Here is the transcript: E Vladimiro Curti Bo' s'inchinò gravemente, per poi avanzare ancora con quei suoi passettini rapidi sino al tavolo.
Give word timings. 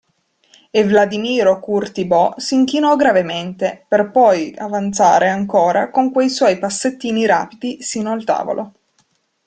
E 0.71 0.83
Vladimiro 0.83 1.59
Curti 1.59 2.05
Bo' 2.07 2.33
s'inchinò 2.35 2.95
gravemente, 2.95 3.85
per 3.87 4.09
poi 4.09 4.51
avanzare 4.57 5.29
ancora 5.29 5.91
con 5.91 6.11
quei 6.11 6.27
suoi 6.27 6.57
passettini 6.57 7.27
rapidi 7.27 7.83
sino 7.83 8.11
al 8.11 8.23
tavolo. 8.23 8.73